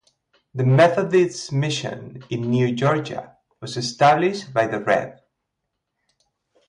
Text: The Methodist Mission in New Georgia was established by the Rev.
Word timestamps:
The 0.55 0.63
Methodist 0.65 1.53
Mission 1.53 2.23
in 2.31 2.49
New 2.49 2.73
Georgia 2.73 3.37
was 3.61 3.77
established 3.77 4.51
by 4.51 4.65
the 4.65 4.79
Rev. 4.79 5.19